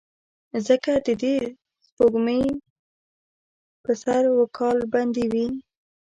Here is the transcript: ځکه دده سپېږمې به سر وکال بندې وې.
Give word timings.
ځکه 0.67 0.91
دده 1.05 1.35
سپېږمې 1.87 2.41
به 3.83 3.93
سر 4.03 4.23
وکال 4.39 4.77
بندې 4.93 5.25
وې. 5.31 5.47